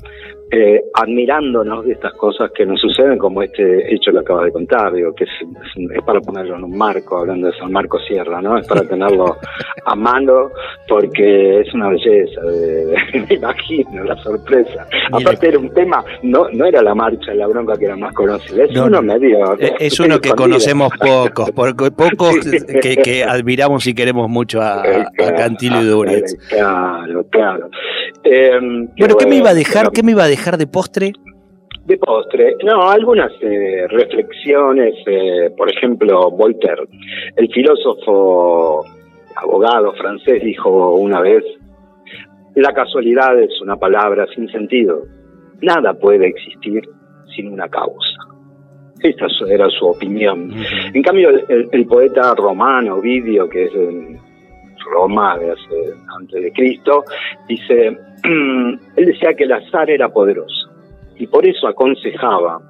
eh, 0.54 0.84
admirándonos 0.92 1.86
de 1.86 1.92
estas 1.92 2.12
cosas 2.12 2.50
que 2.54 2.66
nos 2.66 2.78
suceden, 2.78 3.16
como 3.16 3.42
este 3.42 3.94
hecho 3.94 4.12
que 4.12 4.18
acabas 4.18 4.44
de 4.44 4.52
contar, 4.52 4.92
digo, 4.92 5.14
que 5.14 5.24
es, 5.24 5.30
es, 5.94 6.04
para 6.04 6.20
ponerlo 6.20 6.56
en 6.56 6.64
un 6.64 6.76
marco, 6.76 7.16
hablando 7.16 7.46
de 7.46 7.56
San 7.56 7.72
Marco 7.72 7.98
Sierra, 8.00 8.42
¿no? 8.42 8.58
Es 8.58 8.66
para 8.66 8.82
tenerlo 8.82 9.38
a 9.86 9.96
mano, 9.96 10.50
porque 10.86 11.60
es 11.60 11.72
una 11.72 11.88
belleza, 11.88 12.42
me 13.14 13.34
imagino, 13.34 14.04
la 14.04 14.16
sorpresa. 14.16 14.86
Aparte 15.10 15.48
era 15.48 15.58
un 15.58 15.72
tema, 15.72 16.04
no 16.22 16.46
no 16.52 16.66
era 16.66 16.82
la 16.82 16.94
marcha, 16.94 17.32
la 17.32 17.46
bronca 17.46 17.78
que 17.78 17.86
era 17.86 17.96
más 17.96 18.12
conocida, 18.12 18.64
es 18.64 18.76
uno 18.76 19.00
medio... 19.00 19.54
Eh, 19.58 19.72
es, 19.80 19.98
uno 20.00 20.20
que 20.20 20.32
conocemos 20.32 20.92
pocos, 21.00 21.50
porque 21.52 21.90
pocos 21.90 22.36
que, 22.82 23.24
admiramos 23.24 23.86
y 23.86 23.94
queremos 23.94 24.28
mucho 24.28 24.60
a, 24.60 24.82
a 24.82 25.34
Cantilo 25.34 25.80
y 25.80 25.86
Duretz. 25.86 26.36
Claro, 26.50 27.24
claro. 27.30 27.70
Eh, 28.24 28.58
bueno, 28.98 29.16
¿qué 29.18 29.26
me 29.26 29.36
iba 29.36 29.50
a 29.50 29.54
dejar? 29.54 29.90
¿Qué 29.90 30.02
me 30.02 30.12
iba 30.12 30.24
a 30.24 30.28
dejar 30.28 30.56
de 30.56 30.66
postre? 30.66 31.12
De 31.84 31.96
postre, 31.96 32.56
no, 32.64 32.88
algunas 32.88 33.32
eh, 33.40 33.86
reflexiones, 33.88 34.94
eh, 35.04 35.50
por 35.56 35.68
ejemplo, 35.68 36.30
Voltaire, 36.30 36.84
el 37.34 37.48
filósofo 37.52 38.84
abogado 39.34 39.92
francés, 39.94 40.44
dijo 40.44 40.94
una 40.94 41.20
vez, 41.20 41.42
la 42.54 42.72
casualidad 42.72 43.36
es 43.40 43.60
una 43.60 43.76
palabra 43.76 44.26
sin 44.32 44.48
sentido, 44.50 45.02
nada 45.60 45.94
puede 45.94 46.28
existir 46.28 46.88
sin 47.34 47.52
una 47.52 47.68
causa. 47.68 48.18
Esta 49.00 49.26
era 49.48 49.68
su 49.68 49.86
opinión. 49.86 50.52
En 50.94 51.02
cambio, 51.02 51.30
el, 51.48 51.86
poeta 51.86 52.32
romano, 52.36 52.96
Ovidio, 52.96 53.48
que 53.48 53.64
es 53.64 53.72
Roma 55.02 55.36
de 55.38 55.52
antes 56.16 56.42
de 56.42 56.52
Cristo, 56.52 57.04
dice, 57.48 57.98
él 58.24 59.06
decía 59.06 59.34
que 59.34 59.44
el 59.44 59.52
azar 59.52 59.90
era 59.90 60.08
poderoso 60.08 60.70
y 61.18 61.26
por 61.26 61.46
eso 61.46 61.66
aconsejaba, 61.66 62.60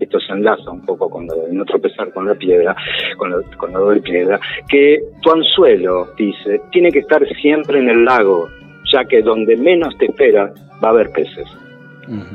esto 0.00 0.18
se 0.20 0.32
enlaza 0.32 0.70
un 0.70 0.84
poco 0.84 1.08
con 1.08 1.26
no 1.26 1.64
tropezar 1.64 2.12
con 2.12 2.26
la 2.26 2.34
piedra, 2.34 2.76
con 3.16 3.30
la, 3.30 3.38
con 3.56 3.72
doble 3.72 4.00
piedra, 4.00 4.38
que 4.68 4.98
tu 5.22 5.30
anzuelo, 5.30 6.08
dice, 6.18 6.60
tiene 6.70 6.90
que 6.90 7.00
estar 7.00 7.26
siempre 7.40 7.78
en 7.78 7.88
el 7.88 8.04
lago, 8.04 8.48
ya 8.92 9.04
que 9.04 9.22
donde 9.22 9.56
menos 9.56 9.96
te 9.98 10.06
espera 10.06 10.52
va 10.82 10.88
a 10.88 10.92
haber 10.92 11.10
peces. 11.10 11.48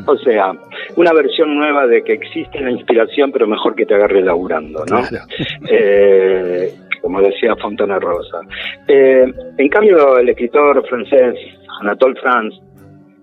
O 0.06 0.18
sea, 0.18 0.52
una 0.98 1.14
versión 1.14 1.56
nueva 1.56 1.88
de 1.88 2.04
que 2.04 2.12
existe 2.14 2.60
la 2.60 2.72
inspiración, 2.72 3.32
pero 3.32 3.48
mejor 3.48 3.74
que 3.74 3.86
te 3.86 3.96
agarre 3.96 4.22
laburando, 4.22 4.84
¿no? 4.86 5.00
Eh, 5.70 6.74
como 7.02 7.22
decía 7.22 7.56
Fontana 7.56 8.00
Rosa. 8.00 8.42
Eh, 8.88 9.26
en 9.58 9.70
cambio, 9.70 10.18
el 10.18 10.30
escritor 10.30 10.86
francés 10.88 11.36
Anatole 11.82 12.20
France 12.22 12.58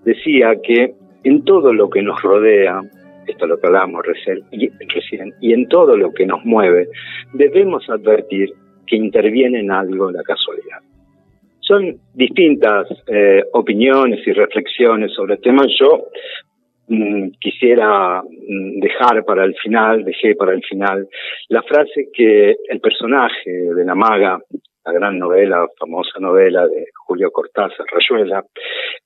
decía 0.03 0.55
que 0.61 0.93
en 1.23 1.43
todo 1.43 1.73
lo 1.73 1.89
que 1.89 2.01
nos 2.01 2.21
rodea, 2.21 2.81
esto 3.27 3.45
es 3.45 3.49
lo 3.49 3.59
que 3.59 3.67
hablábamos 3.67 4.05
recién, 4.05 4.39
y, 4.51 5.53
en 5.53 5.67
todo 5.67 5.97
lo 5.97 6.11
que 6.13 6.25
nos 6.25 6.43
mueve, 6.45 6.87
debemos 7.33 7.89
advertir 7.89 8.49
que 8.87 8.95
interviene 8.95 9.59
en 9.59 9.71
algo 9.71 10.11
la 10.11 10.23
casualidad. 10.23 10.79
Son 11.59 11.97
distintas 12.15 12.87
eh, 13.07 13.43
opiniones 13.53 14.25
y 14.25 14.31
reflexiones 14.31 15.13
sobre 15.13 15.35
el 15.35 15.41
tema. 15.41 15.63
Yo 15.79 16.07
quisiera 17.39 18.21
mm, 18.21 18.79
dejar 18.79 19.23
para 19.25 19.45
el 19.45 19.55
final, 19.55 20.03
dejé 20.03 20.35
para 20.35 20.53
el 20.53 20.63
final, 20.63 21.07
la 21.49 21.61
frase 21.63 22.09
que 22.13 22.55
el 22.67 22.79
personaje 22.79 23.51
de 23.51 23.85
la 23.85 23.95
maga 23.95 24.39
la 24.85 24.93
gran 24.93 25.19
novela, 25.19 25.67
famosa 25.77 26.19
novela 26.19 26.67
de 26.67 26.85
Julio 27.05 27.31
Cortázar, 27.31 27.85
Rayuela, 27.91 28.43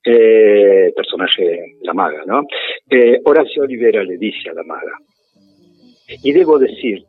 eh, 0.05 0.93
personaje 0.95 1.75
La 1.81 1.93
Maga, 1.93 2.23
¿no? 2.25 2.43
Eh, 2.89 3.19
Horacio 3.25 3.63
Olivera 3.63 4.03
le 4.03 4.17
dice 4.17 4.49
a 4.49 4.53
La 4.53 4.63
Maga, 4.63 4.97
y 6.23 6.31
debo 6.31 6.59
decir 6.59 7.03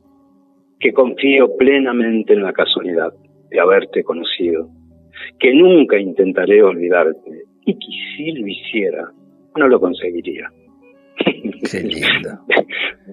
que 0.81 0.93
confío 0.93 1.57
plenamente 1.57 2.33
en 2.33 2.43
la 2.43 2.53
casualidad 2.53 3.13
de 3.51 3.61
haberte 3.61 4.03
conocido, 4.03 4.69
que 5.39 5.53
nunca 5.55 5.99
intentaré 5.99 6.63
olvidarte 6.63 7.43
y 7.65 7.75
que 7.75 7.87
si 8.17 8.33
lo 8.33 8.47
hiciera, 8.47 9.11
no 9.57 9.69
lo 9.69 9.81
conseguiría. 9.81 10.51
Qué 11.71 11.81
lindo. 11.81 12.41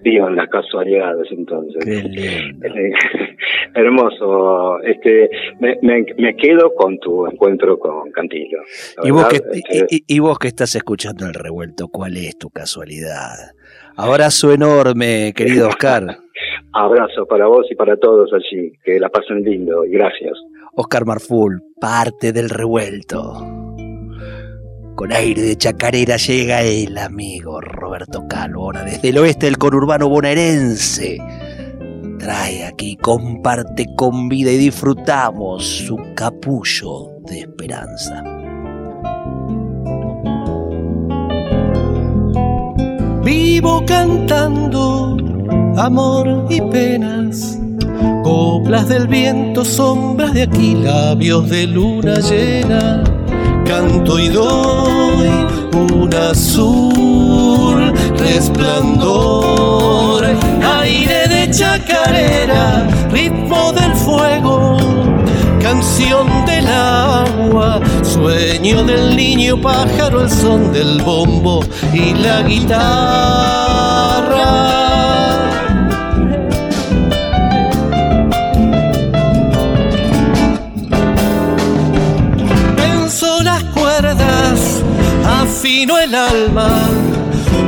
Vivan 0.04 0.36
las 0.36 0.50
casualidades 0.50 1.28
entonces. 1.32 1.84
Qué 1.84 2.02
lindo. 2.04 2.68
Eh, 2.68 2.92
hermoso. 3.76 4.80
Este, 4.84 5.30
me, 5.60 5.78
me, 5.82 6.06
me, 6.18 6.36
quedo 6.36 6.74
con 6.76 7.00
tu 7.00 7.28
encuentro 7.28 7.80
con 7.80 8.12
Cantillo. 8.12 8.60
¿Y 9.04 9.12
vos, 9.12 9.28
que, 9.28 9.36
este... 9.36 9.86
y, 9.90 10.04
y 10.08 10.20
vos 10.20 10.38
que 10.40 10.48
estás 10.48 10.76
escuchando 10.76 11.26
el 11.26 11.34
revuelto, 11.34 11.88
¿cuál 11.88 12.18
es 12.18 12.38
tu 12.38 12.50
casualidad? 12.50 13.54
Abrazo 13.96 14.52
enorme, 14.52 15.34
querido 15.36 15.68
Oscar. 15.68 16.18
Abrazo 16.74 17.26
para 17.26 17.48
vos 17.48 17.68
y 17.70 17.76
para 17.76 17.98
todos 17.98 18.32
allí. 18.34 18.74
Que 18.84 19.00
la 19.00 19.10
pasen 19.10 19.44
lindo 19.44 19.86
y 19.86 19.92
gracias. 19.92 20.38
Oscar 20.74 21.06
Marful, 21.06 21.62
parte 21.80 22.32
del 22.32 22.50
revuelto. 22.50 23.61
Con 24.96 25.12
aire 25.14 25.42
de 25.42 25.58
chacarera 25.58 26.18
llega 26.18 26.62
el 26.62 26.98
amigo 26.98 27.62
Roberto 27.62 28.28
Calvo, 28.28 28.66
ahora 28.66 28.84
desde 28.84 29.10
el 29.10 29.18
oeste 29.18 29.46
del 29.46 29.58
conurbano 29.58 30.10
bonaerense. 30.10 31.18
Trae 32.20 32.66
aquí, 32.66 32.98
comparte 32.98 33.88
con 33.96 34.30
vida 34.30 34.52
y 34.52 34.58
disfrutamos 34.58 35.66
su 35.66 35.98
capullo 36.16 37.10
de 37.26 37.40
esperanza. 37.40 38.24
Vivo 43.24 43.84
cantando 43.88 45.18
amor 45.78 46.46
y 46.50 46.62
penas, 46.62 47.58
coplas 48.24 48.90
del 48.90 49.08
viento, 49.08 49.64
sombras 49.64 50.34
de 50.34 50.44
aquí, 50.44 50.76
labios 50.76 51.50
de 51.50 51.66
luna 51.66 52.20
llena 52.20 53.21
canto 53.82 54.20
y 54.20 54.30
doy 54.30 55.30
un 55.74 56.14
azul 56.14 57.92
resplandor, 58.18 60.24
aire 60.82 61.28
de 61.28 61.50
chacarera, 61.50 62.88
ritmo 63.12 63.74
del 63.74 63.96
fuego, 63.96 64.78
canción 65.62 66.28
del 66.46 66.68
agua, 66.68 67.82
sueño 68.04 68.84
del 68.84 69.16
niño 69.16 69.60
pájaro, 69.60 70.22
el 70.22 70.30
son 70.30 70.72
del 70.72 71.02
bombo 71.02 71.64
y 71.94 72.14
la 72.14 72.44
guitarra. 72.44 74.31
El 86.12 86.16
alma, 86.16 86.68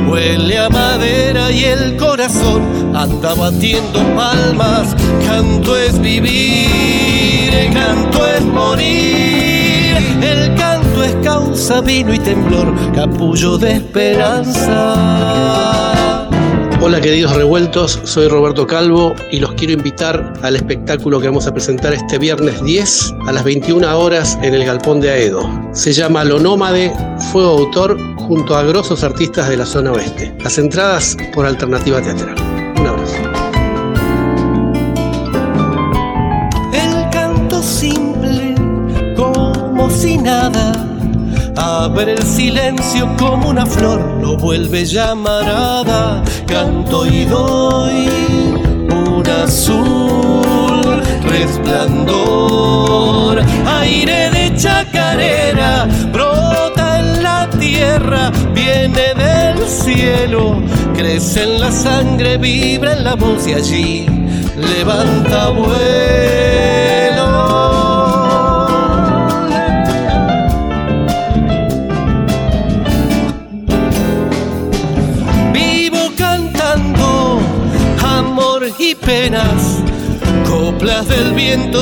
huele 0.06 0.58
a 0.58 0.68
madera 0.68 1.50
y 1.50 1.64
el 1.64 1.96
corazón 1.96 2.94
anda 2.94 3.32
batiendo 3.34 4.00
palmas. 4.14 4.94
Canto 5.24 5.74
es 5.78 5.98
vivir, 5.98 7.50
canto 7.72 8.26
es 8.26 8.44
morir, 8.44 9.96
el 10.22 10.54
canto 10.56 11.02
es 11.02 11.14
causa, 11.24 11.80
vino 11.80 12.12
y 12.12 12.18
temblor, 12.18 12.74
capullo 12.94 13.56
de 13.56 13.72
esperanza. 13.76 14.74
Hola 16.86 17.00
queridos 17.00 17.34
revueltos, 17.34 17.98
soy 18.04 18.28
Roberto 18.28 18.66
Calvo 18.66 19.14
y 19.32 19.40
los 19.40 19.54
quiero 19.54 19.72
invitar 19.72 20.34
al 20.42 20.54
espectáculo 20.54 21.18
que 21.18 21.28
vamos 21.28 21.46
a 21.46 21.52
presentar 21.54 21.94
este 21.94 22.18
viernes 22.18 22.62
10 22.62 23.14
a 23.26 23.32
las 23.32 23.42
21 23.42 23.98
horas 23.98 24.38
en 24.42 24.52
el 24.52 24.66
Galpón 24.66 25.00
de 25.00 25.08
Aedo. 25.08 25.50
Se 25.72 25.94
llama 25.94 26.24
Lo 26.24 26.38
Nómade, 26.38 26.92
Fuego 27.32 27.52
Autor 27.52 27.96
junto 28.18 28.54
a 28.54 28.64
grosos 28.64 29.02
artistas 29.02 29.48
de 29.48 29.56
la 29.56 29.64
zona 29.64 29.92
oeste. 29.92 30.36
Las 30.44 30.58
entradas 30.58 31.16
por 31.32 31.46
Alternativa 31.46 32.02
Teatral. 32.02 32.53
Abre 41.84 42.12
el 42.12 42.22
silencio 42.22 43.14
como 43.18 43.50
una 43.50 43.66
flor, 43.66 44.00
lo 44.18 44.38
vuelve 44.38 44.86
llamarada. 44.86 46.24
Canto 46.46 47.04
y 47.04 47.26
doy 47.26 48.08
un 48.90 49.22
azul 49.28 51.02
resplandor. 51.28 52.22
Aire 53.66 54.30
de 54.30 54.56
chacarera 54.56 55.86
brota 56.10 57.00
en 57.00 57.22
la 57.22 57.50
tierra, 57.50 58.32
viene 58.54 59.12
del 59.14 59.68
cielo, 59.68 60.62
crece 60.96 61.42
en 61.42 61.60
la 61.60 61.70
sangre, 61.70 62.38
vibra 62.38 62.94
en 62.94 63.04
la 63.04 63.14
voz 63.14 63.46
y 63.46 63.52
allí 63.52 64.06
levanta 64.56 65.50
vuelo. 65.50 67.03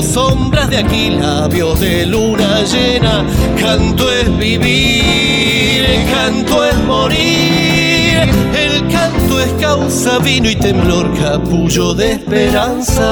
Sombras 0.00 0.70
de 0.70 0.78
aquí, 0.78 1.11
labios 1.11 1.81
de 1.81 2.07
luna 2.07 2.62
llena. 2.62 3.26
Canto 3.61 4.11
es 4.11 4.35
vivir, 4.38 5.85
canto 6.11 6.64
es 6.64 6.78
morir. 6.85 8.18
El 8.57 8.88
canto 8.90 9.40
es 9.40 9.52
causa, 9.61 10.18
vino 10.20 10.48
y 10.48 10.57
temblor, 10.57 11.12
capullo 11.18 11.92
de 11.94 12.12
esperanza. 12.12 13.02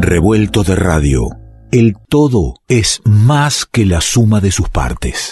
Revuelto 0.00 0.64
de 0.64 0.76
radio. 0.76 1.28
El 1.70 1.96
todo 2.08 2.56
es 2.68 3.00
más 3.04 3.64
que 3.64 3.86
la 3.86 4.02
suma 4.02 4.40
de 4.40 4.50
sus 4.50 4.68
partes. 4.68 5.30